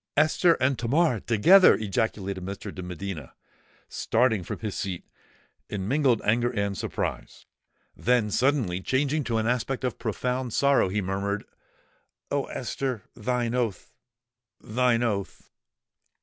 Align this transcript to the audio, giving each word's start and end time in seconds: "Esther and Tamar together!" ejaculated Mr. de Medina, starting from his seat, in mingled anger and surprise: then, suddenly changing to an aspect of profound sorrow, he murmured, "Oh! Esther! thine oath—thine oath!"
"Esther 0.17 0.55
and 0.55 0.79
Tamar 0.79 1.19
together!" 1.19 1.75
ejaculated 1.75 2.43
Mr. 2.43 2.73
de 2.73 2.81
Medina, 2.81 3.35
starting 3.87 4.43
from 4.43 4.57
his 4.57 4.73
seat, 4.73 5.03
in 5.69 5.87
mingled 5.87 6.23
anger 6.23 6.49
and 6.49 6.75
surprise: 6.75 7.45
then, 7.95 8.31
suddenly 8.31 8.81
changing 8.81 9.23
to 9.23 9.37
an 9.37 9.45
aspect 9.45 9.83
of 9.83 9.99
profound 9.99 10.53
sorrow, 10.53 10.89
he 10.89 11.03
murmured, 11.03 11.45
"Oh! 12.31 12.45
Esther! 12.45 13.03
thine 13.15 13.53
oath—thine 13.53 15.03
oath!" 15.03 15.51